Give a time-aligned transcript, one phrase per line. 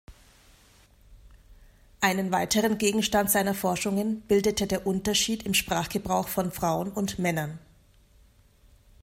[1.99, 7.59] Einen weiteren Gegenstand seiner Forschungen bildete der Unterschied im Sprachgebrauch von Frauen und Männern.